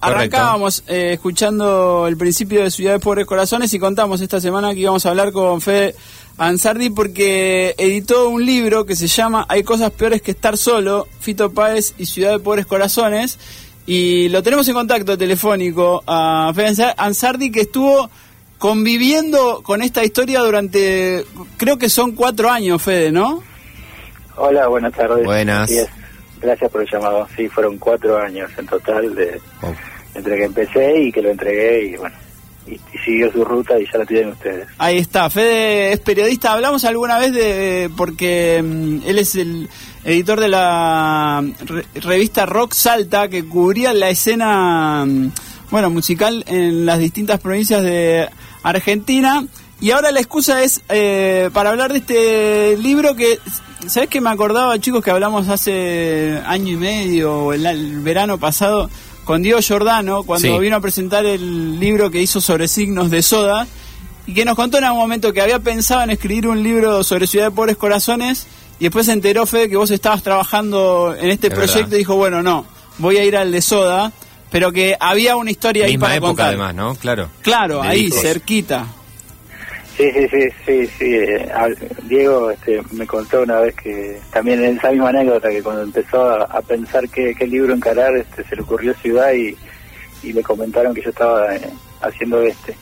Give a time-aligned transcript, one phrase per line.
[0.00, 5.04] Arrancábamos eh, escuchando el principio de Ciudades Pobres Corazones y contamos esta semana que íbamos
[5.04, 5.96] a hablar con Fede
[6.36, 11.52] Ansardi porque editó un libro que se llama Hay cosas peores que estar solo, Fito
[11.52, 13.40] Páez y Ciudad de Pobres Corazones
[13.86, 18.08] y lo tenemos en contacto telefónico a Fede Ansardi que estuvo
[18.58, 21.24] conviviendo con esta historia durante,
[21.56, 23.42] creo que son cuatro años, Fede, ¿no?
[24.36, 25.24] Hola, buenas tardes.
[25.24, 25.72] Buenas.
[26.40, 27.26] Gracias por el llamado.
[27.36, 29.74] Sí, fueron cuatro años en total de oh.
[30.18, 32.16] Entre que empecé y que lo entregué y bueno,
[32.66, 34.68] y, siguió su ruta y ya la tienen ustedes.
[34.78, 36.52] Ahí está, Fede es periodista.
[36.52, 39.68] Hablamos alguna vez de, porque mm, él es el
[40.04, 41.44] editor de la
[41.94, 45.32] revista Rock Salta que cubría la escena, mm,
[45.70, 48.28] bueno, musical en las distintas provincias de
[48.62, 49.44] Argentina.
[49.80, 53.38] Y ahora la excusa es eh, para hablar de este libro que
[53.86, 58.90] ¿Sabes que me acordaba, chicos, que hablamos hace año y medio, o el, verano pasado,
[59.28, 63.66] con Diego Giordano, cuando vino a presentar el libro que hizo sobre signos de soda,
[64.26, 67.26] y que nos contó en algún momento que había pensado en escribir un libro sobre
[67.26, 68.46] Ciudad de Pobres Corazones,
[68.80, 72.42] y después se enteró, Fede, que vos estabas trabajando en este proyecto, y dijo, bueno,
[72.42, 72.64] no,
[72.96, 74.12] voy a ir al de soda,
[74.50, 76.46] pero que había una historia ahí para época contar.
[76.46, 76.94] además, ¿no?
[76.94, 77.28] Claro.
[77.42, 78.86] Claro, ahí, cerquita.
[79.98, 81.14] Sí, sí, sí, sí, sí.
[81.16, 81.50] Eh,
[82.04, 86.30] Diego este, me contó una vez que también en esa misma anécdota que cuando empezó
[86.30, 89.56] a, pensar qué, libro encarar, este, se le ocurrió Ciudad y,
[90.22, 91.68] y le comentaron que yo estaba eh,
[92.00, 92.76] haciendo este.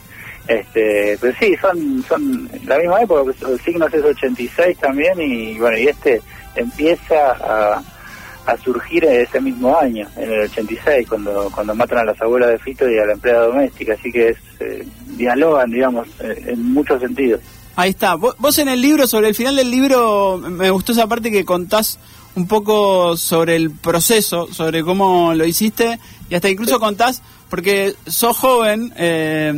[0.47, 5.57] Este, pero sí, son son la misma época, pues, el Signos es 86 también y
[5.57, 6.21] bueno, y este
[6.55, 7.83] empieza a
[8.47, 12.59] a surgir ese mismo año, en el 86, cuando cuando matan a las abuelas de
[12.59, 17.01] Fito y a la empleada doméstica, así que es eh, dialogan, digamos, eh, en muchos
[17.01, 17.41] sentidos.
[17.75, 18.15] Ahí está.
[18.15, 21.99] Vos, en el libro, sobre el final del libro, me gustó esa parte que contás
[22.35, 28.35] un poco sobre el proceso, sobre cómo lo hiciste, y hasta incluso contás, porque sos
[28.35, 29.53] joven, eh,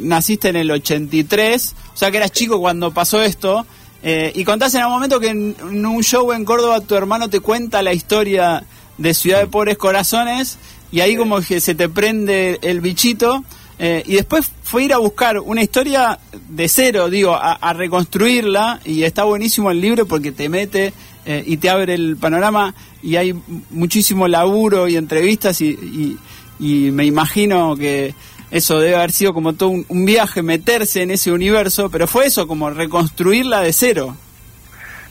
[0.00, 3.66] naciste en el 83, o sea que eras chico cuando pasó esto,
[4.06, 5.56] eh, y contás en algún momento que en,
[5.86, 8.62] un show en Córdoba tu hermano te cuenta la historia
[8.98, 10.58] de Ciudad de Pobres Corazones
[10.92, 13.42] y ahí como que se te prende el bichito.
[13.78, 16.18] Eh, y después fue ir a buscar una historia
[16.50, 20.92] de cero, digo, a, reconstruirla y está buenísimo el libro porque te mete
[21.24, 23.34] eh, y te abre el panorama y hay
[23.70, 26.18] muchísimo laburo y entrevistas y
[26.60, 28.14] me imagino que
[28.54, 32.46] eso debe haber sido como todo un, viaje, meterse en ese universo, pero fue eso,
[32.46, 34.16] como reconstruirla de cero.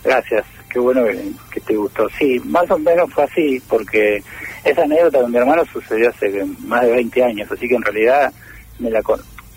[0.01, 1.01] Gracias, qué bueno
[1.51, 2.07] que, te gustó.
[2.17, 4.23] Sí, más o menos fue así, porque
[4.63, 8.31] esa anécdota con mi hermano sucedió hace más de 20 años, así que en realidad
[8.79, 9.01] me la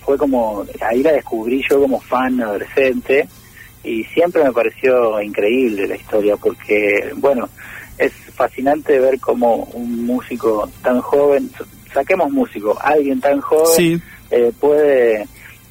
[0.04, 3.28] fue como, ahí la descubrí yo como fan adolescente,
[3.84, 7.48] y siempre me pareció increíble la historia, porque, bueno,
[7.98, 11.48] es fascinante ver cómo un músico tan joven,
[11.96, 15.26] saquemos músico, alguien tan joven eh, puede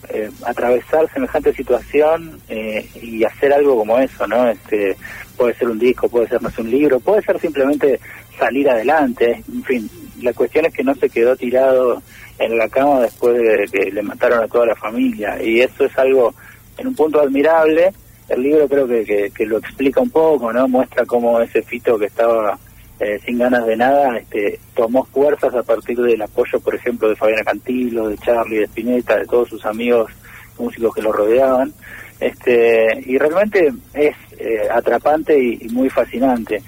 [0.10, 4.50] eh, atravesar semejante situación eh, y hacer algo como eso, ¿no?
[4.50, 4.98] Este,
[5.38, 8.00] puede ser un disco, puede ser más un libro, puede ser simplemente
[8.40, 9.90] salir adelante, en fin,
[10.22, 12.02] la cuestión es que no se quedó tirado
[12.40, 15.96] en la cama después de que le mataron a toda la familia y eso es
[16.00, 16.34] algo
[16.78, 17.94] en un punto admirable.
[18.28, 20.68] El libro creo que, que lo explica un poco, ¿no?
[20.68, 22.58] Muestra cómo ese fito que estaba
[23.00, 27.16] eh, sin ganas de nada, este, tomó fuerzas a partir del apoyo, por ejemplo, de
[27.16, 30.12] Fabiana Cantilo, de Charlie, de Spinetta, de todos sus amigos
[30.58, 31.74] músicos que lo rodeaban.
[32.20, 36.62] Este, y realmente es eh, atrapante y, muy fascinante.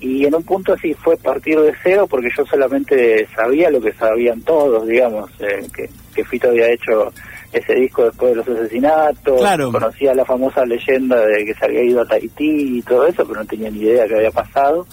[0.00, 3.92] Y en un punto sí fue partir de cero porque yo solamente sabía lo que
[3.92, 7.12] sabían todos, digamos, eh, que, que Fito había hecho
[7.52, 9.40] ese disco después de los asesinatos,
[9.70, 13.40] conocía la famosa leyenda de que se había ido a Tahití y todo eso, pero
[13.40, 14.86] no tenía ni idea qué había pasado.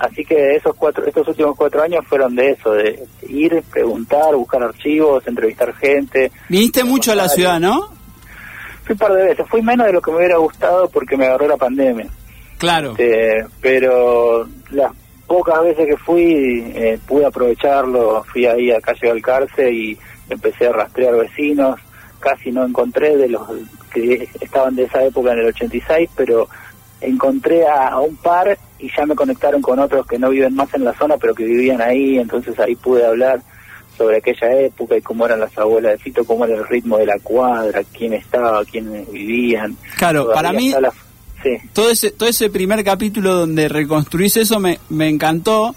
[0.00, 4.62] Así que esos cuatro, estos últimos cuatro años fueron de eso, de ir, preguntar, buscar
[4.62, 6.32] archivos, entrevistar gente.
[6.48, 7.88] Viniste mucho a la ciudad, ¿no?
[8.84, 11.26] Fui un par de veces, fui menos de lo que me hubiera gustado porque me
[11.26, 12.08] agarró la pandemia.
[12.56, 12.92] Claro.
[12.92, 14.92] Este, pero las
[15.26, 19.98] pocas veces que fui eh, pude aprovecharlo, fui ahí a calle Alcarce y
[20.30, 21.78] empecé a rastrear vecinos,
[22.20, 23.42] casi no encontré de los
[23.92, 26.48] que estaban de esa época en el 86, pero
[27.02, 30.84] encontré a, un par y ya me conectaron con otros que no viven más en
[30.84, 33.40] la zona, pero que vivían ahí, entonces ahí pude hablar
[33.96, 37.06] sobre aquella época y cómo eran las abuelas de Fito, cómo era el ritmo de
[37.06, 39.76] la cuadra, quién estaba, quiénes vivían.
[39.98, 40.72] Claro, para mí
[41.72, 45.74] todo ese todo ese primer capítulo donde reconstruís eso me, me encantó.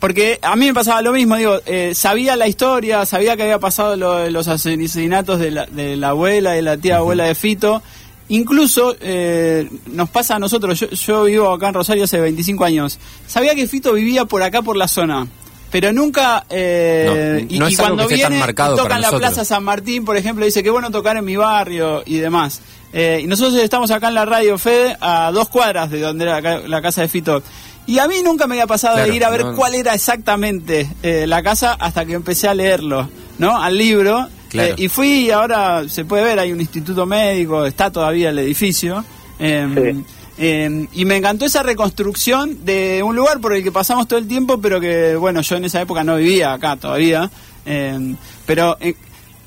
[0.00, 3.58] Porque a mí me pasaba lo mismo, digo, eh, sabía la historia, sabía que había
[3.58, 7.82] pasado lo, los asesinatos de la, de la abuela, de la tía abuela de Fito,
[8.28, 13.54] Incluso eh, nos pasa a nosotros, yo, vivo acá en Rosario hace 25 años, sabía
[13.54, 15.26] que Fito vivía por acá por la zona,
[15.70, 20.62] pero nunca eh, no, y, cuando viene tocan la Plaza San Martín por ejemplo dice
[20.62, 22.60] que bueno tocar en mi barrio y demás.
[22.92, 26.40] Eh, y nosotros estamos acá en la radio Fede a dos cuadras de donde era
[26.40, 27.42] la, casa de Fito.
[27.86, 31.26] Y a mí nunca me había pasado de ir a ver cuál era exactamente eh,
[31.26, 34.28] la casa hasta que empecé a leerlo no al libro
[34.76, 39.04] y fui y ahora se puede ver hay un instituto médico está todavía el edificio
[39.38, 40.04] em,
[40.38, 44.28] em, y me encantó esa reconstrucción de un lugar por el que pasamos todo el
[44.28, 47.30] tiempo, pero que, bueno, yo en esa época no vivía acá todavía.
[47.64, 48.16] Em,
[48.46, 48.94] pero, eh,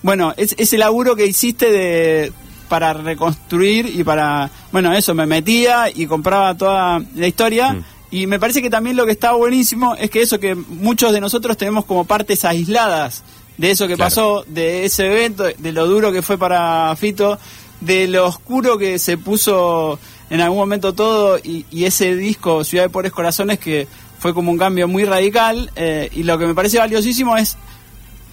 [0.01, 2.31] bueno, es, ese laburo que hiciste de
[2.69, 7.73] para reconstruir y para, bueno, eso, me metía y compraba toda la historia.
[7.73, 7.83] Mm.
[8.09, 11.19] Y me parece que también lo que está buenísimo es que eso, que muchos de
[11.19, 13.23] nosotros tenemos como partes aisladas
[13.57, 17.39] de eso que pasó, de ese evento, de lo duro que fue para Fito,
[17.81, 19.99] de lo oscuro que se puso
[20.29, 23.87] en algún momento todo y, ese disco Ciudad de Pobres Corazones que
[24.19, 27.57] fue como un cambio muy radical eh, y lo que me parece valiosísimo es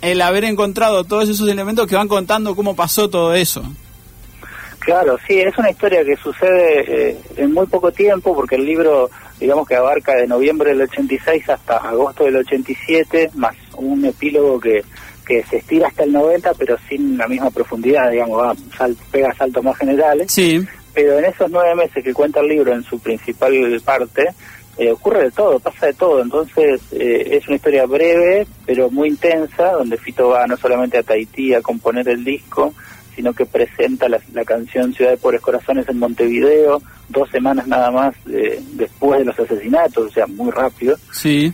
[0.00, 3.62] el haber encontrado todos esos elementos que van contando cómo pasó todo eso.
[4.81, 9.09] Claro, sí, es una historia que sucede eh, en muy poco tiempo porque el libro,
[9.41, 14.85] digamos que abarca de noviembre del 86 hasta agosto del 87, más un epílogo que,
[15.25, 18.55] que se estira hasta el 90, pero sin la misma profundidad, digamos, va,
[19.11, 20.31] pega saltos más generales.
[20.31, 20.65] Sí.
[20.93, 23.53] Pero en esos nueve meses que cuenta el libro, en su principal
[23.85, 24.29] parte,
[24.76, 26.23] eh, ocurre de todo, pasa de todo.
[26.23, 31.03] Entonces, eh, es una historia breve, pero muy intensa, donde Fito va no solamente a
[31.03, 32.73] Tahití a componer el disco,
[33.15, 38.15] sino que presenta la, canción Ciudad de Pobres Corazones en Montevideo, dos semanas nada más
[38.29, 40.97] eh, después de los asesinatos, o sea, muy rápido.
[41.12, 41.53] Sí.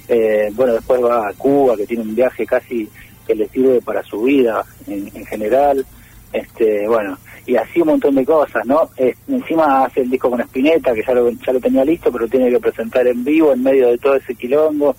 [0.55, 2.88] bueno, después va a Cuba, que tiene un viaje casi
[3.31, 5.87] que le sirve para su vida en, general,
[6.32, 7.17] este, bueno,
[7.47, 8.91] y así un montón de cosas, ¿no?
[9.29, 12.50] encima hace el disco con Spinetta, que ya lo, ya lo tenía listo, pero tiene
[12.50, 14.97] que presentar en vivo en medio de todo ese quilombo,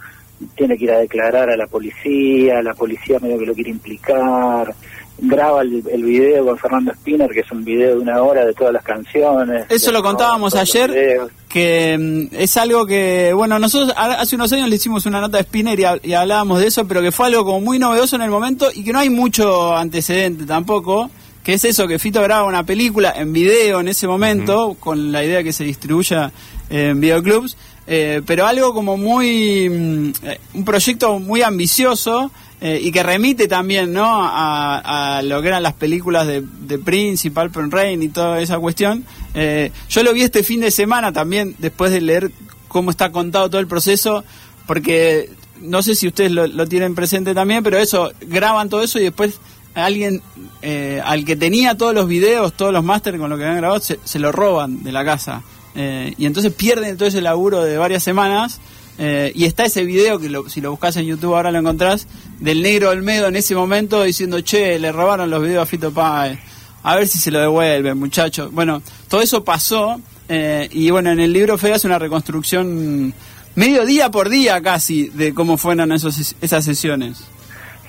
[0.56, 4.74] tiene que ir a declarar a la policía, la policía medio que lo quiere implicar,
[5.22, 8.74] graba el, video con Fernando Spinner, que es un video de una hora de todas
[8.74, 9.66] las canciones.
[9.70, 14.76] Eso lo contábamos ayer, que mm, es algo que, bueno, nosotros hace unos años le
[14.76, 17.78] hicimos una nota de Spinner y, hablábamos de eso, pero que fue algo como muy
[17.78, 21.10] novedoso en el momento y que no hay mucho antecedente tampoco.
[21.44, 25.24] Que es eso, que Fito graba una película en video en ese momento, con la
[25.24, 26.32] idea de que se distribuya
[26.70, 27.58] en videoclubs,
[27.88, 29.70] eh, pero algo como muy.
[29.70, 32.32] Mm, eh, un proyecto muy ambicioso
[32.64, 34.06] eh, y que remite también ¿no?
[34.08, 39.04] a, lo que eran las películas de, de Prince y Rain y toda esa cuestión.
[39.34, 42.32] Eh, yo lo vi este fin de semana también, después de leer
[42.68, 44.24] cómo está contado todo el proceso,
[44.68, 49.06] porque no sé si ustedes lo, tienen presente también, pero eso, graban todo eso y
[49.06, 49.40] después
[49.74, 50.22] alguien
[50.62, 53.80] eh, al que tenía todos los videos, todos los máster con lo que habían grabado,
[53.80, 55.42] se, se lo roban de la casa.
[55.74, 58.60] Y entonces pierden todo ese laburo de varias semanas
[59.04, 62.08] eh, y está ese video que si lo buscas en YouTube ahora lo encontrás,
[62.40, 66.38] del negro Olmedo en ese momento diciendo, che, le robaron los videos a Fito Páez,
[66.84, 68.52] a ver si se lo devuelven, muchachos.
[68.52, 73.12] Bueno, todo eso pasó eh, y bueno, en el libro Fe hace una reconstrucción
[73.56, 77.24] medio día por día casi de cómo fueron esos, esas sesiones.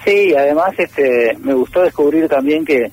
[0.07, 2.91] Sí, además este, me gustó descubrir también que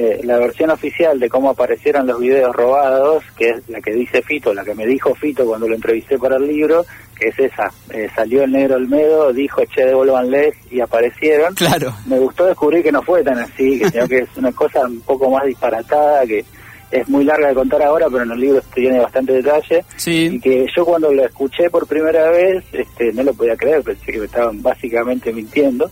[0.00, 4.22] eh, la versión oficial de cómo aparecieron los videos robados, que es la que dice
[4.22, 6.86] Fito, la que me dijo Fito cuando lo entrevisté para el libro,
[7.18, 7.72] que es esa.
[7.90, 11.52] Eh, salió el negro Olmedo, dijo, che, devuélvanles y aparecieron.
[11.56, 11.92] Claro.
[12.06, 15.30] Me gustó descubrir que no fue tan así, que, que es una cosa un poco
[15.30, 16.44] más disparatada, que
[16.92, 19.84] es muy larga de contar ahora, pero en el libro tiene bastante detalle.
[19.96, 20.30] Sí.
[20.32, 24.12] Y que yo cuando lo escuché por primera vez, este, no lo podía creer, pensé
[24.12, 25.90] que me estaban básicamente mintiendo.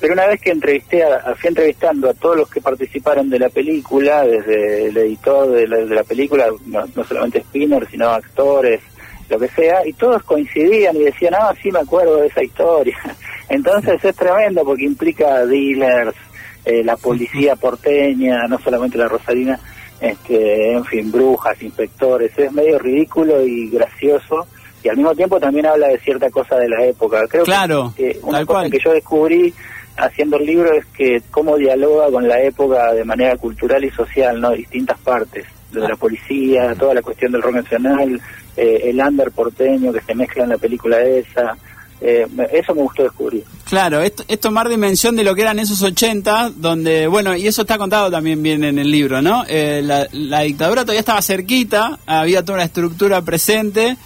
[0.00, 3.48] Pero una vez que entrevisté, a, fui entrevistando a todos los que participaron de la
[3.48, 8.80] película, desde el editor de la, película, no, solamente Spinner, sino actores,
[9.28, 12.98] lo que sea, y todos coincidían y decían, ah, sí me acuerdo de esa historia.
[13.48, 16.16] Entonces es tremendo porque implica dealers,
[16.64, 19.58] eh, la policía porteña, no solamente la Rosarina,
[20.00, 24.46] este, en fin, brujas, inspectores, es medio ridículo y gracioso
[24.84, 27.26] y al mismo tiempo también habla de cierta cosa de la época.
[27.26, 29.52] Creo claro, que una cosa que yo descubrí
[29.96, 34.40] haciendo el libro es que cómo dialoga con la época de manera cultural y social,
[34.40, 34.50] ¿no?
[34.50, 38.20] Distintas partes, de la policía, toda la cuestión del rock nacional,
[38.56, 41.56] eh, el under porteño que se mezcla en la película esa.
[42.00, 43.44] Eh, eso me gustó descubrir.
[43.64, 47.78] Claro, es, tomar dimensión de lo que eran esos 80, donde, bueno, y eso está
[47.78, 49.44] contado también bien en el libro, ¿no?
[49.48, 53.96] Eh, la, la, dictadura todavía estaba cerquita, había toda una estructura presente,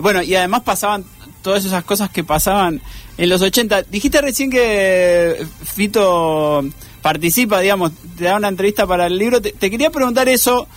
[0.00, 1.04] bueno, y además pasaban
[1.48, 2.82] todas esas cosas que pasaban
[3.16, 3.84] en los 80.
[3.84, 6.62] Dijiste recién que Fito
[7.00, 9.40] participa, digamos, te da una entrevista para el libro.
[9.40, 10.68] Te, quería preguntar eso.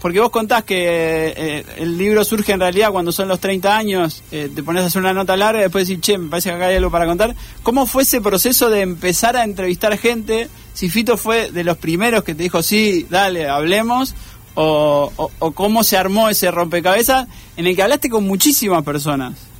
[0.00, 4.22] porque vos contás que eh, el libro surge en realidad cuando son los 30 años,
[4.32, 6.56] eh, te pones a hacer una nota larga y después decís, che, me parece que
[6.56, 7.36] acá hay algo para contar.
[7.62, 10.48] ¿Cómo fue ese proceso de empezar a entrevistar gente?
[10.72, 14.14] Si Fito fue de los primeros que te dijo, sí, dale, hablemos,
[14.54, 19.51] o, cómo se armó ese rompecabezas en el que hablaste con muchísimas personas.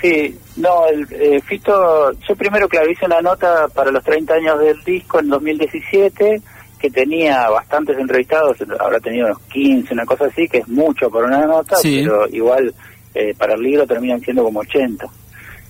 [0.00, 4.60] Sí, no, el, eh, Fito, yo primero que hice una nota para los 30 años
[4.60, 6.40] del disco en 2017
[6.78, 11.24] que tenía bastantes entrevistados, habrá tenido unos 15, una cosa así, que es mucho por
[11.24, 12.72] una nota, pero igual
[13.14, 15.06] eh, para el libro terminan siendo como 80.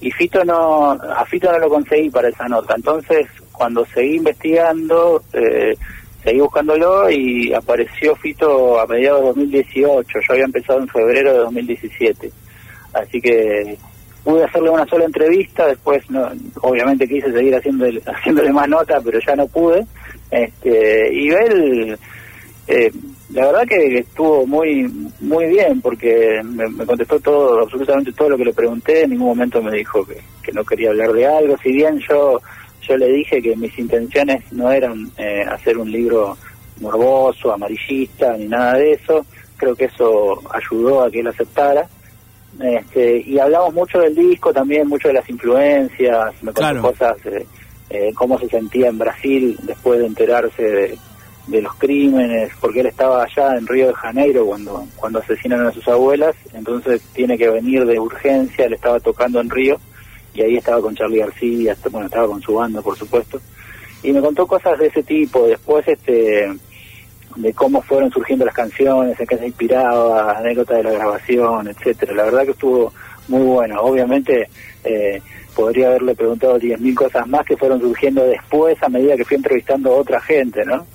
[0.01, 5.23] Y Fito no, a Fito no lo conseguí para esa nota, entonces cuando seguí investigando,
[5.33, 5.75] eh,
[6.23, 11.39] seguí buscándolo y apareció Fito a mediados de 2018, yo había empezado en febrero de
[11.39, 12.31] 2017,
[12.93, 13.79] así que
[14.25, 16.31] pude hacerle una sola entrevista, después no,
[16.63, 19.87] obviamente quise seguir haciéndole, haciéndole más nota, pero ya no pude,
[20.31, 21.99] este, y él,
[22.67, 22.93] eh,
[23.33, 28.45] la verdad que estuvo muy muy bien porque me, contestó todo, absolutamente todo lo que
[28.47, 29.03] le pregunté.
[29.03, 31.57] En ningún momento me dijo que, que no quería hablar de algo.
[31.63, 32.41] Si bien yo
[32.89, 36.39] yo le dije que mis intenciones no eran eh, hacer un libro
[36.81, 39.27] morboso, amarillista, ni nada de eso.
[39.57, 41.87] Creo que eso ayudó a que él aceptara.
[42.61, 47.47] Este, y hablamos mucho del disco también, mucho de las influencias, me contó cosas eh,
[47.89, 50.99] eh, cómo se sentía en Brasil después de enterarse de,
[51.63, 55.89] los crímenes, porque él estaba allá en Río de Janeiro cuando, cuando asesinan a sus
[55.89, 59.81] abuelas, entonces tiene que venir de urgencia, él estaba tocando en Río
[60.35, 63.41] y ahí estaba con Charlie García, bueno, estaba con su banda, por supuesto,
[64.03, 66.53] y me contó cosas de ese tipo, después este
[67.39, 72.15] de cómo fueron surgiendo las canciones, en qué se inspiraba, anécdotas de la grabación, etcétera.
[72.15, 72.93] La verdad que estuvo
[73.29, 73.81] muy bueno.
[73.81, 74.49] Obviamente
[74.85, 75.23] eh,
[75.55, 79.93] podría haberle preguntado 10.000 cosas más que fueron surgiendo después a medida que fui entrevistando
[79.93, 80.87] a otra gente, ¿no?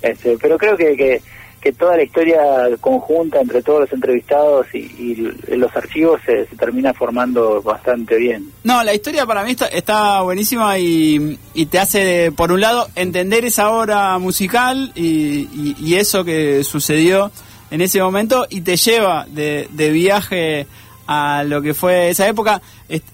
[0.00, 1.22] Este, pero creo que, que,
[1.70, 2.40] toda la historia
[2.80, 5.14] conjunta entre todos los entrevistados y,
[5.48, 8.50] los archivos se, termina formando bastante bien.
[8.64, 11.38] No, la historia para mí está, buenísima y,
[11.70, 17.30] te hace, por un lado, entender esa obra musical y, y, eso que sucedió
[17.70, 20.66] en ese momento y te lleva de, de viaje
[21.06, 22.62] a lo que fue esa época.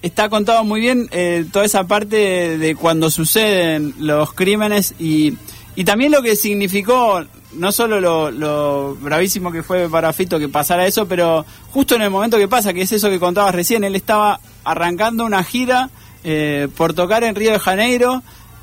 [0.01, 5.37] Está contado muy bien eh, toda esa parte de cuando suceden los crímenes y,
[5.75, 7.99] y también lo que significó, no solo
[8.31, 12.47] lo, bravísimo que fue para Fito que pasara eso, pero justo en el momento que
[12.47, 15.89] pasa, que es eso que contabas recién, él estaba arrancando una gira
[16.23, 18.21] eh, por tocar en Río de Janeiro.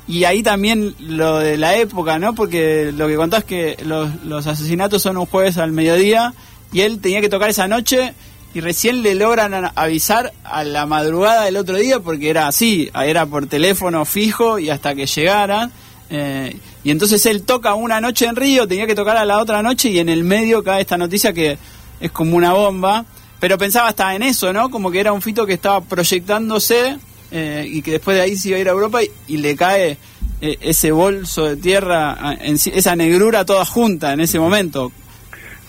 [0.09, 2.33] Y ahí también lo de la época, ¿no?
[2.33, 6.33] Porque lo que contás es que los, los asesinatos son un jueves al mediodía
[6.71, 8.13] y él tenía que tocar esa noche
[8.53, 13.25] y recién le logran avisar a la madrugada del otro día porque era así, era
[13.25, 15.71] por teléfono fijo y hasta que llegaran.
[16.09, 19.61] Eh, y entonces él toca una noche en Río, tenía que tocar a la otra
[19.61, 21.57] noche y en el medio cae esta noticia que
[21.99, 23.05] es como una bomba.
[23.39, 24.69] Pero pensaba hasta en eso, ¿no?
[24.69, 26.97] Como que era un fito que estaba proyectándose
[27.31, 29.97] eh, y que después de ahí se iba a ir a Europa y, le cae
[30.41, 34.91] eh, ese bolso de tierra, esa negrura toda junta en ese momento.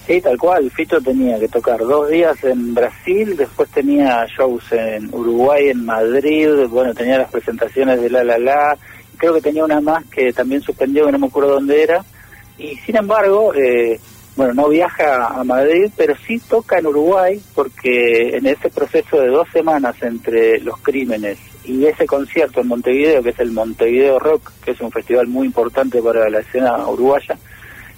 [0.09, 0.71] Sí, tal cual.
[0.71, 6.49] Fito tenía que tocar dos días en Brasil, después tenía shows en Uruguay, en Madrid,
[6.71, 8.79] bueno, tenía las presentaciones de La La La,
[9.19, 12.05] creo que tenía una más que también suspendió, que no me acuerdo dónde era,
[12.57, 14.01] y sin embargo, eh,
[14.37, 19.29] bueno, no viaja a Madrid, pero sí toca en Uruguay, porque en ese proceso de
[19.29, 24.53] dos semanas entre los crímenes y ese concierto en Montevideo, que es el Montevideo Rock,
[24.65, 27.37] que es un festival muy importante para la escena uruguaya,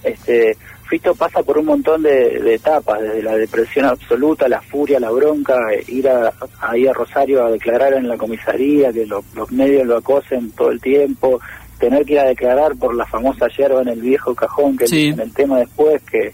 [0.03, 0.57] este
[0.91, 5.57] Fito pasa por un montón de, etapas, desde la depresión absoluta, la furia, la bronca,
[5.87, 10.51] ir a, ahí a Rosario a declarar en la comisaría, que los medios lo acosen
[10.51, 11.41] todo el tiempo,
[11.79, 15.21] tener que ir a declarar por la famosa yerba en el viejo cajón, que en
[15.21, 16.33] el tema después, que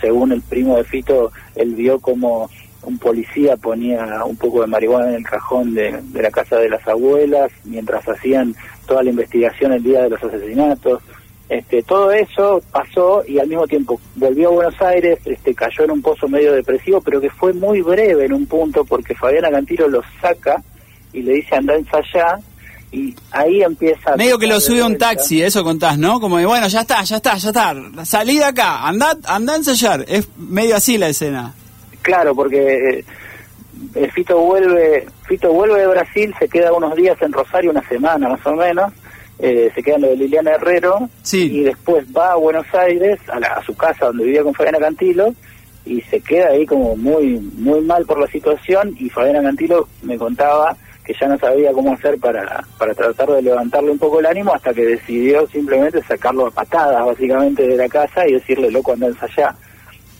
[0.00, 2.48] según el primo de Fito, él vio como
[2.82, 6.88] un policía ponía un poco de marihuana en el cajón de la casa de las
[6.88, 8.54] abuelas, mientras hacían
[8.86, 11.02] toda la investigación el día de los asesinatos
[11.50, 15.90] este, todo eso pasó y al mismo tiempo volvió a Buenos Aires, este, cayó en
[15.90, 19.88] un pozo medio depresivo, pero que fue muy breve en un punto porque Fabiana Cantilo
[19.88, 20.62] lo saca
[21.12, 22.38] y le dice anda ensayar
[22.92, 24.14] y ahí empieza...
[24.14, 26.20] Medio que lo sube un taxi, eso contás, ¿no?
[26.20, 29.56] Como de, bueno, ya está, ya está, ya está, salí de acá, anda, anda a
[29.56, 31.52] ensayar, es medio así la escena.
[32.02, 33.04] Claro, porque
[33.96, 38.28] eh, Fito vuelve, Fito vuelve de Brasil, se queda unos días en Rosario, una semana
[38.28, 38.92] más o menos,
[39.42, 43.62] eh, se queda en lo de Liliana Herrero y después va a Buenos Aires, a,
[43.64, 45.34] su casa donde vivía con Fabiana Cantilo,
[45.86, 50.18] y se queda ahí como muy muy mal por la situación y Fabiana Cantilo me
[50.18, 54.26] contaba que ya no sabía cómo hacer para, para tratar de levantarle un poco el
[54.26, 58.92] ánimo hasta que decidió simplemente sacarlo a patadas básicamente de la casa y decirle loco
[58.92, 59.54] anda allá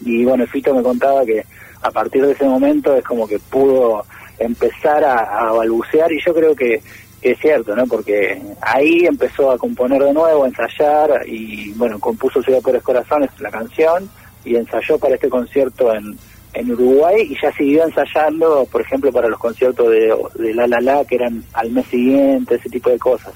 [0.03, 1.45] Y bueno, Fito me contaba que
[1.83, 4.03] a partir de ese momento es como que pudo
[4.39, 6.81] empezar a, a balbucear y yo creo que,
[7.23, 7.87] es cierto, ¿no?
[7.87, 13.31] Porque ahí empezó a componer de nuevo, a ensayar y bueno, compuso Ciudad por Corazones,
[13.41, 14.09] la canción,
[14.45, 16.17] y ensayó para este concierto en,
[16.55, 20.81] en Uruguay y ya siguió ensayando, por ejemplo, para los conciertos de, de La La
[20.81, 23.35] La, que eran al mes siguiente, ese tipo de cosas.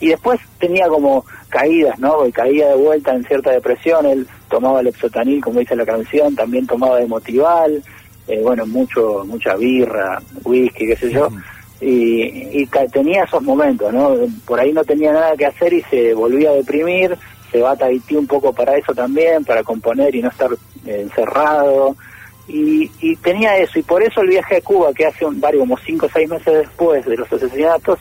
[0.00, 2.26] Y después tenía como caídas, ¿no?
[2.26, 6.34] Y caía de vuelta en cierta depresión, él tomaba el exotanil, como dice la canción,
[6.34, 7.82] también tomaba de motival,
[8.26, 11.28] eh, bueno, mucho mucha birra, whisky, qué sé yo,
[11.80, 14.16] y, y tenía esos momentos, ¿no?
[14.46, 17.16] Por ahí no tenía nada que hacer y se volvía a deprimir,
[17.50, 20.50] se va a Tahití un poco para eso también, para componer y no estar
[20.86, 21.96] eh, encerrado,
[22.46, 25.60] y, y, tenía eso, y por eso el viaje a Cuba, que hace un, varios,
[25.60, 27.98] como cinco o seis meses después de los asesinatos,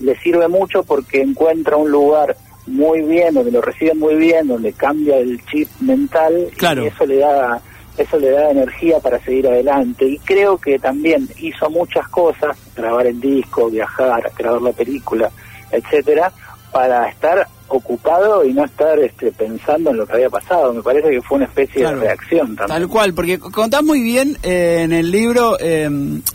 [0.00, 2.36] le sirve mucho porque encuentra un lugar
[2.66, 6.48] muy bien, donde lo reciben muy bien, donde cambia el chip mental,
[6.82, 7.60] y eso le da
[7.96, 13.06] eso le da energía para seguir adelante y creo que también hizo muchas cosas, grabar
[13.06, 15.30] el disco, viajar, grabar la película,
[15.70, 16.32] etcétera,
[16.72, 20.72] para estar ocupado y no estar este, pensando en lo que había pasado.
[20.72, 22.68] Me parece que fue una especie de reacción también.
[22.68, 25.88] Tal cual, porque contás muy bien eh, en el libro eh,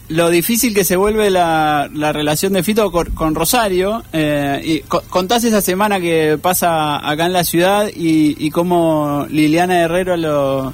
[0.08, 4.04] lo difícil que se vuelve la, la relación de Fito con, Rosario.
[4.12, 9.82] Eh, y contás esa semana que pasa acá en la ciudad y, y cómo Liliana
[9.82, 10.74] Herrero lo,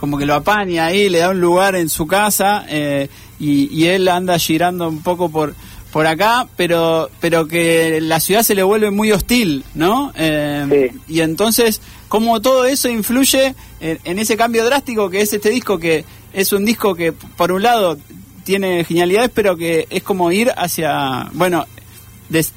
[0.00, 4.08] como que lo apaña ahí, le da un lugar en su casa y, y él
[4.08, 5.54] anda girando un poco por
[5.96, 10.12] por acá, pero pero que la ciudad se le vuelve muy hostil, ¿no?
[10.14, 15.78] Eh, y entonces, ¿cómo todo eso influye en, ese cambio drástico que es este disco,
[15.78, 17.96] que es un disco que, por un lado,
[18.44, 21.64] tiene genialidades, pero que es como ir hacia, bueno,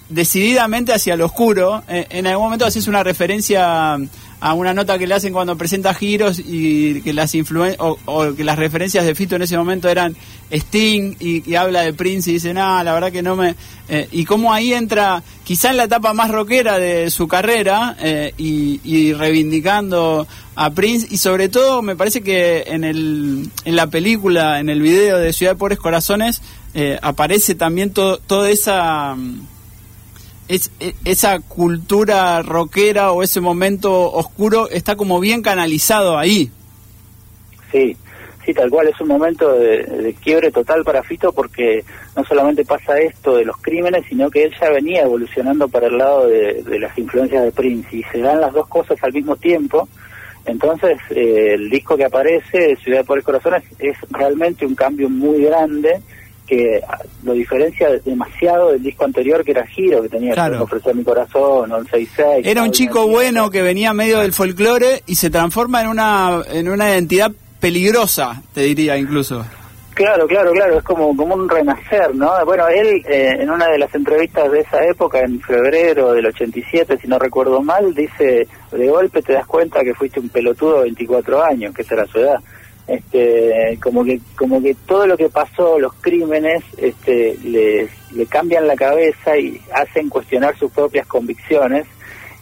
[0.10, 1.84] decididamente hacia lo oscuro.
[1.88, 3.98] Eh, en algún momento haces una referencia
[4.42, 7.98] a una nota que le hacen cuando presenta giros y que las influen o,
[8.36, 10.16] que las referencias de Fito en ese momento eran
[10.52, 13.56] Sting y, habla de Prince y dice, nada, la verdad que no me...
[13.90, 18.34] Eh", y cómo ahí entra, quizá en la etapa más rockera de su carrera eh,
[18.38, 24.60] y, reivindicando a Prince y sobre todo me parece que en, el, en la película,
[24.60, 26.42] en el video de Ciudad de Pobres Corazones,
[26.74, 29.16] eh, aparece también toda esa
[30.50, 36.52] es, e, esa cultura rockera o ese momento oscuro está como bien canalizado ahí.
[37.72, 37.96] Sí,
[38.44, 41.86] sí, tal cual, es un momento de, quiebre total para Fito porque
[42.18, 45.98] no solamente pasa esto de los crímenes, sino que él ya venía evolucionando para el
[45.98, 49.88] lado de, las influencias de Prince y se dan las dos cosas al mismo tiempo.
[50.46, 55.44] Entonces, eh, el disco que aparece, Ciudad por el Corazón, es realmente un cambio muy
[55.44, 56.02] grande
[56.50, 56.82] que
[57.24, 61.70] lo diferencia demasiado del disco anterior que era Giro, que tenía que ofrecer mi corazón,
[61.70, 62.48] 166.
[62.48, 66.68] Era un chico bueno que venía medio del folclore y se transforma en una, en
[66.68, 69.46] una identidad peligrosa, te diría incluso.
[69.94, 72.32] Claro, claro, claro, es como, como un renacer, ¿no?
[72.46, 76.98] Bueno, él eh, en una de las entrevistas de esa época, en febrero del 87,
[77.00, 80.84] si no recuerdo mal, dice, de golpe te das cuenta que fuiste un pelotudo de
[80.84, 82.40] 24 años, que esa era su edad
[82.90, 87.88] este, como que como que todo lo que pasó, los crímenes, este, le,
[88.28, 91.86] cambian la cabeza y hacen cuestionar sus propias convicciones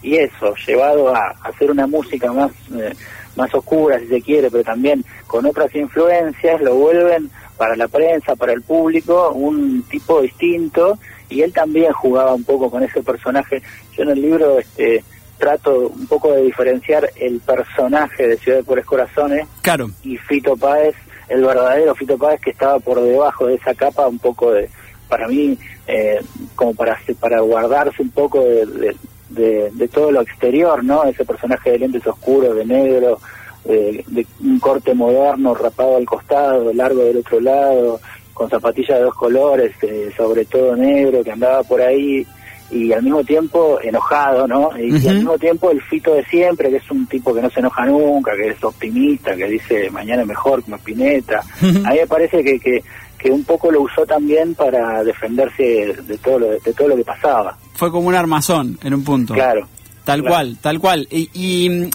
[0.01, 2.93] y eso, llevado a, hacer una música más, eh,
[3.35, 8.35] más oscura si se quiere, pero también con otras influencias, lo vuelven para la prensa,
[8.35, 10.97] para el público, un tipo distinto
[11.29, 13.61] y él también jugaba un poco con ese personaje.
[13.97, 15.03] Yo en el libro este,
[15.37, 19.89] trato un poco de diferenciar el personaje de Ciudad de Pobres Corazones claro.
[20.03, 20.95] y Fito Páez,
[21.29, 24.69] el verdadero Fito Páez que estaba por debajo de esa capa un poco de,
[25.07, 26.19] para mí, eh,
[26.55, 28.95] como para, para guardarse un poco de,
[29.29, 31.03] de, todo lo exterior, ¿no?
[31.05, 33.19] Ese personaje de lentes oscuros, de negro,
[33.65, 37.99] de, un corte moderno, rapado al costado, largo del otro lado,
[38.33, 42.25] con zapatillas de dos colores, eh, sobre todo negro, que andaba por ahí
[42.69, 44.69] y al mismo tiempo enojado, ¿no?
[44.77, 47.59] Y, al mismo tiempo el Fito de siempre, que es un tipo que no se
[47.59, 51.41] enoja nunca, que es optimista, que dice mañana mejor que Pineta.
[51.61, 52.83] A mí me parece que, que,
[53.17, 57.03] que, un poco lo usó también para defenderse de todo lo, de, todo lo que
[57.03, 57.57] pasaba.
[57.73, 59.33] Fue como un armazón en un punto.
[59.33, 59.67] Claro.
[60.03, 61.05] Tal cual, tal cual.
[61.11, 61.29] Y,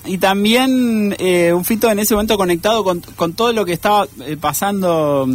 [0.04, 4.06] y, también eh, un Fito en ese momento conectado con, con todo lo que estaba
[4.26, 5.26] eh, pasando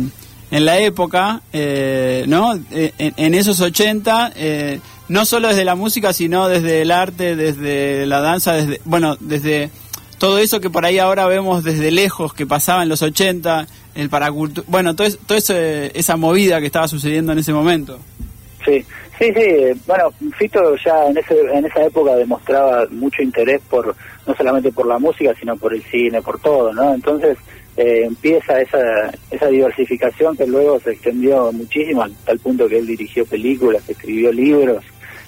[0.52, 2.54] en la época, eh, ¿no?
[2.54, 4.34] En, en, esos 80
[5.10, 9.70] no solo desde la música, sino desde el arte, desde la danza, desde, bueno, desde
[10.18, 14.10] todo eso que por ahí ahora vemos desde lejos que pasaba en los 80, el
[14.10, 18.00] paracultura, bueno, todo, todo esa movida que estaba sucediendo en ese momento.
[18.66, 18.86] Sí,
[19.18, 23.96] Sí, sí, bueno, Fito ya en, ese, en esa época demostraba mucho interés por,
[24.28, 26.94] no solamente por la música, sino por el cine, por todo, ¿no?
[26.94, 27.36] Entonces
[27.78, 32.86] eh, empieza esa, esa diversificación que luego se extendió muchísimo, al tal punto que él
[32.86, 34.84] dirigió películas, escribió libros,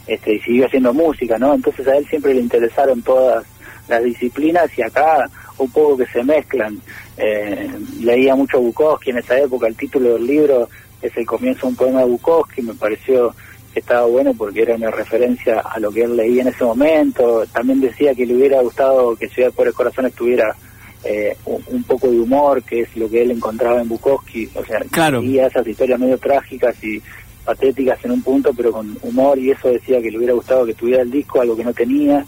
[0.10, 1.54] este, y siguió haciendo música, ¿no?
[1.54, 3.46] Entonces a él siempre le interesaron todas
[3.88, 6.80] las disciplinas y acá un poco que se mezclan.
[7.18, 7.70] Eh,
[8.02, 10.68] leía mucho Bukowski en esa época, el título del libro
[11.02, 13.36] es el comienzo de un poema de Bukowski, me pareció
[13.74, 17.46] que estaba bueno porque era una referencia a lo que él leía en ese momento.
[17.54, 20.56] También decía que le hubiera gustado que Ciudad por el Corazón estuviera
[21.04, 24.50] eh, un, poco de humor, que es lo que él encontraba en Bukowski.
[24.56, 25.22] O sea, claro.
[25.22, 27.02] leía esas historias medio trágicas y
[27.46, 30.74] patéticas en un punto, pero con humor, y eso decía que le hubiera gustado que
[30.74, 32.26] tuviera el disco, algo que no tenía.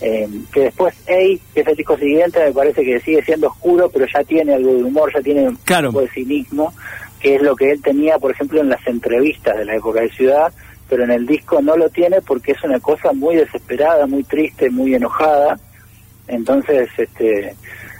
[0.00, 3.88] Eh, que después Ey, que es el disco siguiente, me parece que sigue siendo oscuro,
[3.90, 6.74] pero ya tiene algo de humor, ya tiene un poco de cinismo,
[7.18, 10.10] que es lo que él tenía, por ejemplo, en las entrevistas de la época de
[10.10, 10.52] Ciudad,
[10.88, 14.70] pero en el disco no lo tiene porque es una cosa muy desesperada, muy triste,
[14.70, 15.58] muy enojada.
[16.28, 17.54] Entonces, este,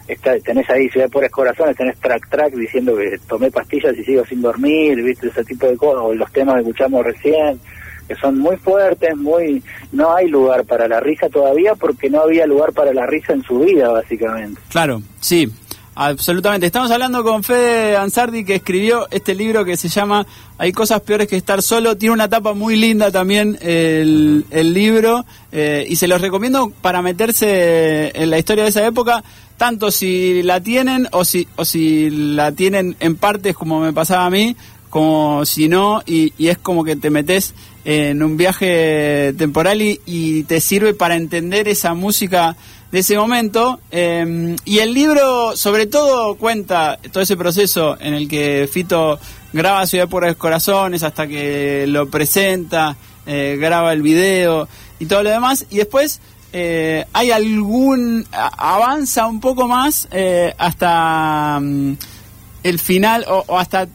[0.09, 4.25] está, tenés ahí Ciudad por Corazones, tenés track track diciendo que tomé pastillas y sigo
[4.25, 7.61] sin dormir, viste, ese tipo de cosas, o los temas que escuchamos recién,
[8.07, 12.47] que son muy fuertes, muy, no hay lugar para la risa todavía porque no había
[12.47, 14.61] lugar para la risa en su vida, básicamente.
[14.69, 15.51] Claro, sí,
[15.99, 16.67] Absolutamente.
[16.67, 20.27] Estamos hablando con Fede Ansardi que escribió este libro que se llama
[20.59, 21.97] Hay cosas peores que estar solo.
[21.97, 27.01] Tiene una tapa muy linda también el, el libro eh, y se los recomiendo para
[27.01, 29.25] meterse en la historia de esa época,
[29.57, 34.27] tanto si la tienen o si, o si la tienen en partes como me pasaba
[34.27, 34.57] a mí,
[34.91, 40.01] como si no, y, y es como que te metes en un viaje temporal y,
[40.07, 42.57] y te sirve para entender esa música
[42.91, 43.81] de ese momento.
[43.91, 49.19] Em, y el libro, sobre todo, cuenta todo ese proceso en el que Fito
[49.53, 55.23] graba Ciudad por los Corazones hasta que lo presenta, eh, graba el video y todo
[55.23, 55.67] lo demás.
[55.71, 56.21] Y después
[56.53, 58.27] eh, hay algún.
[58.33, 61.97] avanza un poco más eh, hasta mm,
[62.63, 63.89] el final o hasta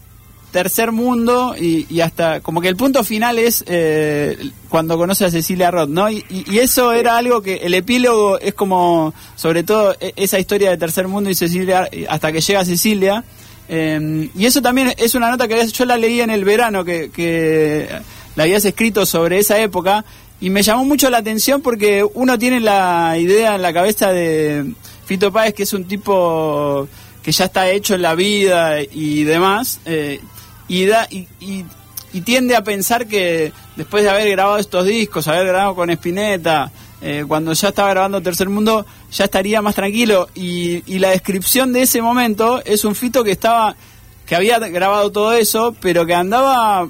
[0.51, 4.37] tercer mundo y, hasta como que el punto final es eh,
[4.69, 6.09] cuando conoce a Cecilia Roth, ¿no?
[6.09, 6.23] Y,
[6.59, 11.07] eso era algo que el epílogo es como, sobre todo, e, esa historia de tercer
[11.07, 13.23] mundo y Cecilia, hasta que llega Cecilia.
[13.67, 17.09] Em, y eso también es una nota que yo la leí en el verano, que,
[17.09, 17.87] que
[18.35, 20.03] la habías escrito sobre esa época,
[20.41, 24.73] y me llamó mucho la atención porque uno tiene la idea en la cabeza de
[25.05, 26.87] Fito Páez, que es un tipo
[27.21, 30.19] que ya está hecho en la vida y demás, eh,
[30.67, 31.65] y, da, y,
[32.23, 37.23] tiende a pensar que después de haber grabado estos discos, haber grabado con Spinetta, eh,
[37.27, 40.27] cuando ya estaba grabando Tercer Mundo, ya estaría más tranquilo.
[40.33, 43.75] Y, y la descripción de ese momento es un fito que estaba,
[44.25, 46.89] que había grabado todo eso, pero que andaba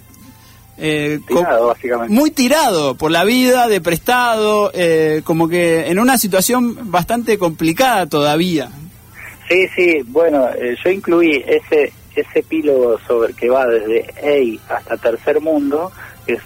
[0.81, 2.13] eh, básicamente.
[2.13, 8.07] muy tirado por la vida, de prestado, eh, como que en una situación bastante complicada
[8.07, 8.69] todavía.
[9.47, 10.47] Sí, sí, bueno,
[10.83, 15.91] yo incluí ese ese epílogo sobre que va desde EI hasta Tercer Mundo,
[16.25, 16.41] que es,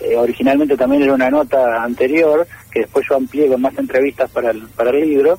[0.00, 4.50] eh, originalmente también era una nota anterior, que después yo amplié con más entrevistas para
[4.50, 5.38] el, para el libro,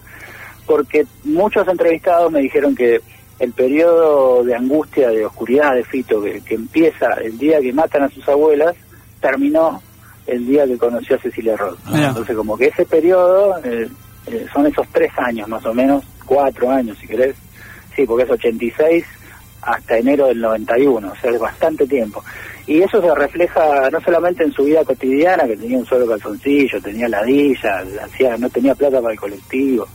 [0.66, 3.02] porque muchos entrevistados me dijeron que
[3.40, 8.10] el periodo de angustia, de oscuridad de Fito, que, empieza el día que matan a
[8.10, 8.76] sus abuelas,
[9.20, 9.82] terminó
[10.28, 11.80] el día que conoció a Cecilia Roth.
[11.94, 13.90] Entonces, como que ese periodo eh,
[14.28, 17.36] eh, son esos tres años más o menos, cuatro años si querés,
[17.96, 19.04] sí, porque es 86
[19.62, 22.24] hasta enero del 91, o sea, es bastante tiempo.
[22.66, 26.82] Y eso se refleja no solamente en su vida cotidiana, que tenía un solo calzoncillo,
[26.82, 29.88] tenía ladilla, hacía, no tenía plata para el colectivo,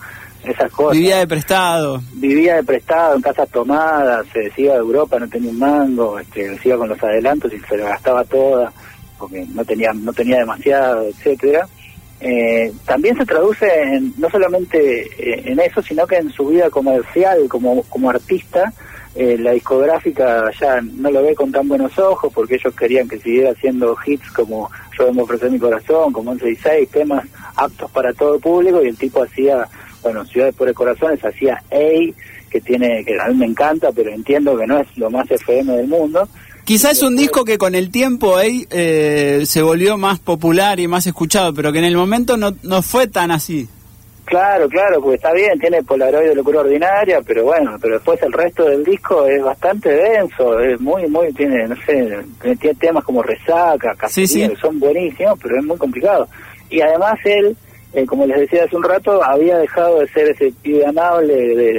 [0.44, 0.96] esas cosas.
[0.96, 2.02] Vivía de prestado.
[2.14, 6.58] Vivía de prestado en casas tomadas, se decía de Europa, no tenía un mango, este,
[6.58, 8.72] se iba con los adelantos y se la gastaba toda,
[9.18, 11.68] porque no tenía, no tenía demasiado, etcétera.
[12.20, 16.68] Eh, también se traduce en, no solamente eh, en eso, sino que en su vida
[16.68, 18.72] comercial, como, como artista,
[19.14, 23.18] eh, la discográfica ya no lo ve con tan buenos ojos porque ellos querían que
[23.18, 27.90] siguiera haciendo hits como Yo me ofrecer mi corazón, como 11 y 6, temas aptos
[27.90, 29.66] para todo el público y el tipo hacía,
[30.02, 34.10] bueno, Ciudades por el Corazones, hacía A, que tiene, que a mí me encanta, pero
[34.10, 36.28] entiendo que no es lo más FM del mundo.
[36.64, 41.06] Quizás es un disco que con el tiempo eh, se volvió más popular y más
[41.06, 43.68] escuchado, pero que en el momento no, no fue tan así.
[44.28, 48.30] Claro, claro, porque está bien, tiene Polaroid de locura ordinaria, pero bueno, pero después el
[48.30, 52.18] resto del disco es bastante denso, es muy, muy, tiene, no sé,
[52.60, 56.28] tiene temas como resaca, casi que son buenísimos, pero es muy complicado.
[56.68, 57.56] Y además él,
[57.92, 61.34] eh, como les decía hace un rato, había dejado de ser ese pibe amable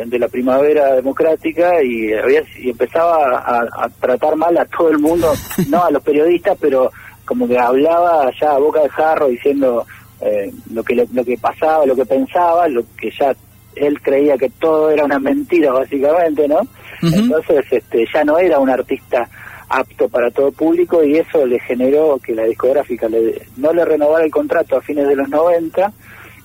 [0.06, 5.00] de, la primavera democrática y, había, y empezaba a, a tratar mal a todo el
[5.00, 5.32] mundo,
[5.70, 6.92] no a los periodistas, pero
[7.26, 9.86] como que hablaba allá a boca de jarro diciendo
[10.22, 13.34] eh, lo que lo, que pasaba, lo que pensaba, lo que ya
[13.76, 16.60] él creía que todo era una mentira básicamente, ¿no?
[17.02, 19.30] Entonces este ya no era un artista
[19.70, 24.26] apto para todo público y eso le generó que la discográfica le, no le renovara
[24.26, 25.94] el contrato a fines de los 90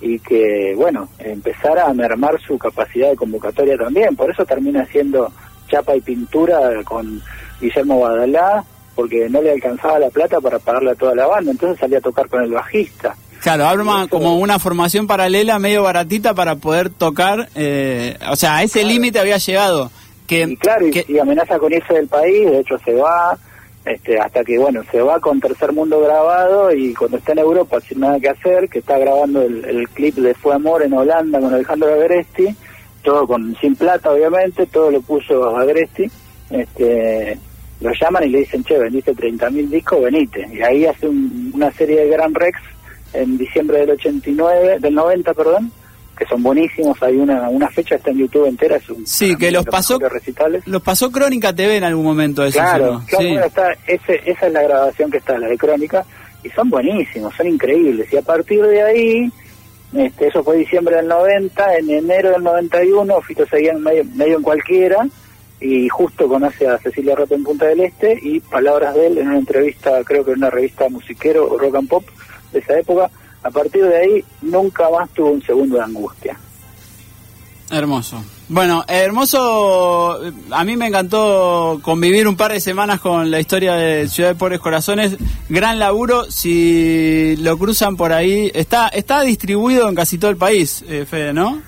[0.00, 4.14] y que, bueno, empezara a mermar su capacidad de convocatoria también.
[4.14, 5.32] Por eso termina siendo
[5.68, 7.22] chapa y pintura con
[7.60, 11.80] Guillermo Badalá, porque no le alcanzaba la plata para pagarle a toda la banda, entonces
[11.80, 13.16] salía a tocar con el bajista.
[13.40, 18.62] Claro, arma como una formación paralela medio baratita para poder tocar, eh, o sea, a
[18.62, 19.90] ese límite había llegado.
[20.26, 23.36] Que, y claro, y, amenaza con irse del país, de hecho se va,
[23.84, 27.80] este, hasta que, bueno, se va con Tercer Mundo grabado y cuando está en Europa
[27.80, 31.52] sin nada que hacer, que está grabando el, clip de Fue Amor en Holanda con
[31.52, 32.54] Alejandro Agresti,
[33.02, 36.10] todo con sin plata obviamente, todo lo puso Agresti,
[36.50, 37.38] este,
[37.80, 40.48] lo llaman y le dicen, che, vendiste 30.000 discos, venite.
[40.52, 42.58] Y ahí hace una serie de Gran Rex
[43.12, 45.72] en diciembre del 89, del 90, perdón,
[46.16, 47.02] que son buenísimos.
[47.02, 48.76] Hay una, una fecha está en YouTube entera.
[48.76, 50.66] Es un, sí, que los pasó, recitales.
[50.66, 52.44] los pasó Crónica TV en algún momento.
[52.44, 56.04] Eso, claro, claro está, ese, esa es la grabación que está, la de Crónica,
[56.42, 58.12] y son buenísimos, son increíbles.
[58.12, 59.32] Y a partir de ahí,
[59.94, 64.42] este, eso fue diciembre del 90, en enero del 91, Fito seguía medio, medio en
[64.42, 65.06] cualquiera,
[65.60, 69.28] y justo conoce a Cecilia Roto en Punta del Este, y palabras de él en
[69.28, 72.04] una entrevista, creo que en una revista musiquero o rock and pop
[72.52, 73.10] de esa época,
[73.44, 76.36] a partir de ahí nunca más tuvo un segundo de angustia.
[77.70, 78.22] Hermoso.
[78.48, 84.06] Bueno, hermoso, a mí me encantó convivir un par de semanas con la historia de
[84.08, 85.16] Ciudad de Pobres Corazones,
[85.48, 90.84] gran laburo, si lo cruzan por ahí, está está distribuido en casi todo el país,
[90.88, 91.62] eh, Fede, ¿no?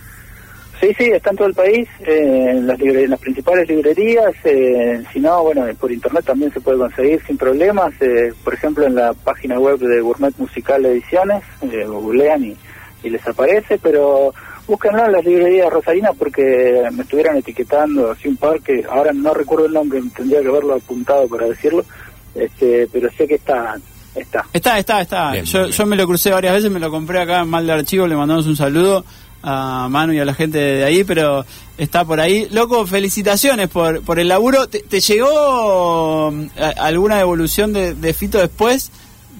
[0.80, 5.20] Sí, sí, está en todo el país, eh, en, las las principales librerías, eh, si
[5.20, 9.14] no, bueno, por internet también se puede conseguir sin problemas, eh, por ejemplo en la
[9.14, 12.56] página web de Gourmet Musical Ediciones, googlean y,
[13.02, 14.34] y, les aparece, pero
[14.66, 19.32] búsquenlo en las librerías rosarinas porque me estuvieron etiquetando así un par que ahora no
[19.32, 21.86] recuerdo el nombre, tendría que haberlo apuntado para decirlo,
[22.34, 23.76] este, pero sé que está
[24.14, 24.46] Está.
[24.50, 25.42] Está, está, está.
[25.42, 28.06] yo, yo me lo crucé varias veces, me lo compré acá en Mal de Archivo,
[28.06, 29.04] le mandamos un saludo
[29.42, 31.44] a Manu y a la gente de ahí, pero
[31.78, 32.48] está por ahí.
[32.50, 34.68] Loco, felicitaciones por, por el laburo.
[34.68, 36.46] ¿Te, llegó mm,
[36.78, 38.90] alguna devolución de, Fito después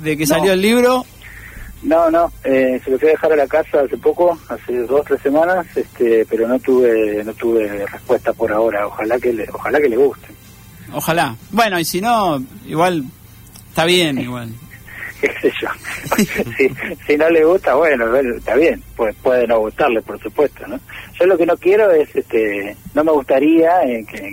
[0.03, 1.05] de que salió el libro?
[1.83, 5.05] No, no, eh, se lo fui a dejar a la casa hace poco, hace dos
[5.05, 8.87] tres semanas, este, pero no tuve no tuve respuesta por ahora.
[8.87, 10.27] Ojalá que le, ojalá que le guste.
[10.93, 11.37] Ojalá.
[11.51, 13.05] Bueno, y si no, igual
[13.69, 14.51] está bien, igual.
[15.21, 15.69] Qué sé yo.
[16.57, 16.71] si,
[17.07, 20.79] si, no le gusta, bueno, está bien, pues puede no gustarle, por supuesto, ¿no?
[21.19, 24.33] Yo lo que no quiero es, este, no me gustaría eh, que,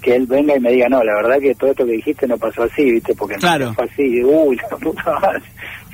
[0.00, 2.38] que él venga y me diga, no, la verdad que todo esto que dijiste no
[2.38, 3.14] pasó así, ¿viste?
[3.14, 5.42] Porque no fue así, uy, la puta madre.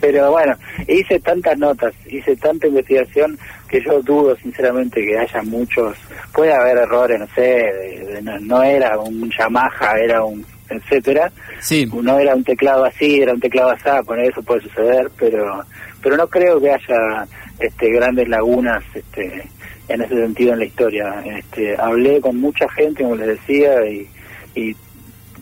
[0.01, 0.55] Pero bueno,
[0.87, 5.97] hice tantas notas, hice tanta investigación que yo dudo sinceramente que haya muchos,
[6.33, 11.33] puede haber errores, no sé, no, no, era un Yamaha, era un etcétera.
[11.61, 11.87] Sí.
[12.03, 15.65] No era un teclado así, era un teclado así, con eso puede suceder, pero
[16.03, 17.27] pero no creo que haya
[17.59, 19.49] este grandes lagunas este
[19.89, 21.23] en ese sentido en la historia.
[21.25, 24.09] Este, hablé con mucha gente, como les decía, y,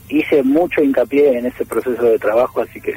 [0.08, 2.94] hice mucho hincapié en ese proceso de trabajo, así que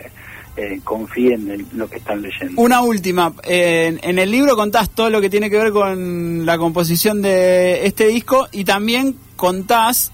[0.57, 2.61] eh, confíen en lo que están leyendo.
[2.61, 7.21] Una última, en, el libro contás todo lo que tiene que ver con la composición
[7.21, 10.11] de este disco y también contás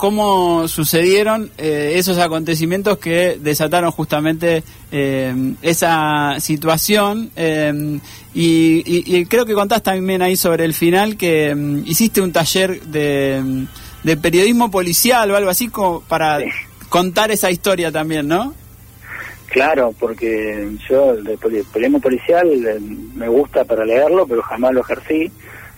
[0.00, 7.30] cómo sucedieron eh, esos acontecimientos que desataron justamente eh, esa situación.
[7.36, 8.00] Eh,
[8.32, 13.66] y, creo que contás también ahí sobre el final que mm, hiciste un taller de,
[14.02, 16.38] de, periodismo policial o algo así como para
[16.88, 18.54] contar esa historia también, ¿no?
[19.48, 22.48] Claro, porque yo el periodismo policial
[23.14, 25.30] me gusta para leerlo, pero jamás lo ejercí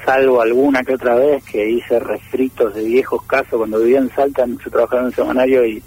[0.05, 4.47] salvo alguna que otra vez que hice refritos de viejos casos cuando vivía en Salta,
[4.47, 5.83] yo trabajaba en un semanario y,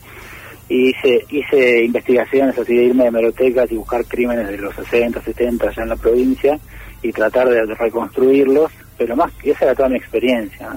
[0.67, 5.69] hice hice investigaciones así de irme de merotecas y buscar crímenes de los 60, 70
[5.69, 6.60] allá en la provincia
[7.04, 10.75] y tratar de, reconstruirlos, pero más esa era toda mi experiencia.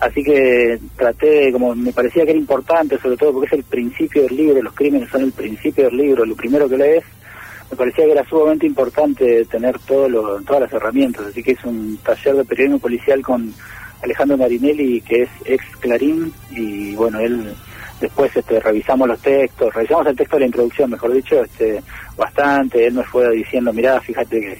[0.00, 4.22] Así que traté, como me parecía que era importante, sobre todo porque es el principio
[4.24, 7.04] del libro, los crímenes son el principio del libro, lo primero que lees,
[7.72, 10.06] me parecía que era sumamente importante tener todo
[10.42, 13.50] todas las herramientas, así que es un taller de periodismo policial con
[14.02, 17.54] Alejandro Marinelli, que es ex Clarín, y bueno, él
[17.98, 21.82] después este, revisamos los textos, revisamos el texto de la introducción, mejor dicho, este,
[22.14, 24.58] bastante, él me fue diciendo, mirá, fíjate que,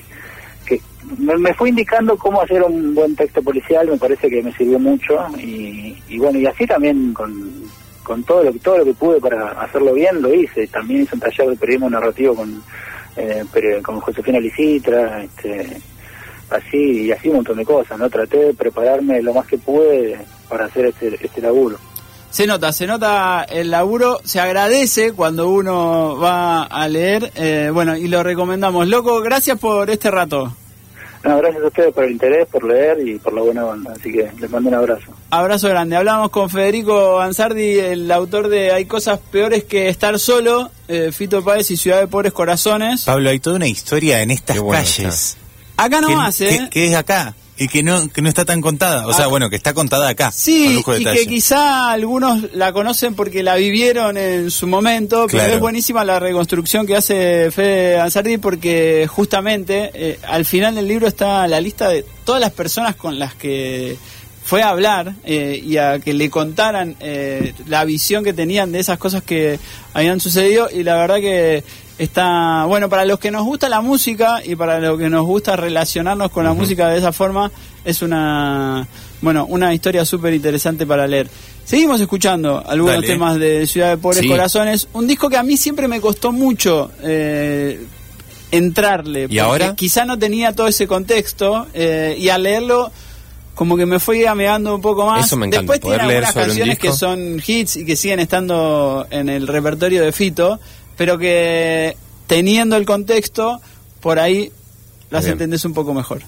[0.65, 0.81] que
[1.19, 5.27] me, fue indicando cómo hacer un buen texto policial, me parece que me sirvió mucho,
[5.37, 7.71] y, bueno, y así también con
[8.03, 10.67] con todo lo, todo lo que pude para hacerlo bien, lo hice.
[10.67, 12.61] También hice un taller de periodismo narrativo con,
[13.17, 13.45] eh,
[13.83, 15.77] con Josefina Licitra, este,
[16.51, 18.09] así y así un montón de cosas, ¿no?
[18.09, 21.79] Traté de prepararme lo más que pude para hacer este, este laburo.
[22.31, 27.95] Se nota, se nota el laburo, se agradece cuando uno va a leer, eh, bueno,
[27.95, 28.89] y lo recomendamos.
[28.89, 30.51] Loco, gracias por este rato.
[31.25, 34.11] No, gracias a ustedes por el interés, por leer y por la buena onda, así
[34.11, 35.13] que les mando un abrazo.
[35.35, 35.97] Abrazo grande.
[35.97, 41.43] Hablamos con Federico Ansardi, el autor de Hay cosas peores que estar solo, eh, Fito
[41.43, 43.05] Páez y Ciudad de Pobres Corazones.
[43.05, 45.39] Pablo, hay toda una historia en estas calles.
[45.79, 46.69] Acá no más, ¿eh?
[46.71, 49.29] Que, es acá y que no que no está tan contada, o sea, ah.
[49.29, 50.31] bueno, que está contada acá.
[50.33, 55.61] Sí, y que quizá algunos la conocen porque la vivieron en su momento, pero es
[55.61, 61.49] buenísima la reconstrucción que hace Fede Ansardi porque justamente eh, al final del libro está
[61.49, 63.97] la lista de todas las personas con las que
[64.45, 68.81] fue a hablar eh, y a que le contaran eh, la visión que tenían de
[68.81, 69.59] esas cosas que
[69.95, 71.63] habían sucedido y la verdad que
[71.99, 75.57] está bueno para los que nos gusta la música y para los que nos gusta
[75.57, 77.51] relacionarnos con la música de esa forma
[77.85, 78.87] es una
[79.21, 81.29] bueno una historia súper interesante para leer.
[81.65, 85.87] Seguimos escuchando algunos temas de Ciudad de Pobres Corazones un disco que a mí siempre
[85.87, 87.81] me costó mucho eh,
[88.51, 92.91] entrarle y ahora quizá no tenía todo ese contexto eh, y al leerlo
[93.55, 95.27] como que me fui amigando un poco más.
[95.27, 99.47] Eso me Después tiene algunas canciones que son hits y que siguen estando en el
[99.47, 100.59] repertorio de Fito,
[100.97, 103.61] pero que teniendo el contexto,
[104.01, 104.51] por ahí
[105.11, 106.23] las entendés un poco mejor.